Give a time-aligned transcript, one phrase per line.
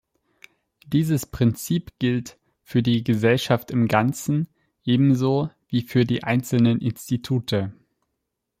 [0.87, 4.47] Dieses Prinzip gilt für die Gesellschaft im Ganzen
[4.83, 7.71] ebenso wie für die einzelnen Institute.